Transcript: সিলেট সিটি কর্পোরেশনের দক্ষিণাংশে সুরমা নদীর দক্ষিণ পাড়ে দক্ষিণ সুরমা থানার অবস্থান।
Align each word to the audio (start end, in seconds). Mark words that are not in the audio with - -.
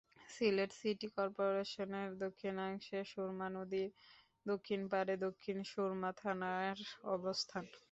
সিলেট 0.29 0.71
সিটি 0.79 1.07
কর্পোরেশনের 1.15 2.09
দক্ষিণাংশে 2.23 2.99
সুরমা 3.11 3.47
নদীর 3.55 3.89
দক্ষিণ 4.45 4.81
পাড়ে 4.91 5.13
দক্ষিণ 5.25 5.57
সুরমা 5.71 6.11
থানার 6.19 6.77
অবস্থান। 7.15 7.65